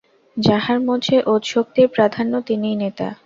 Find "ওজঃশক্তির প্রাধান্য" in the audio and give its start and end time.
1.25-2.33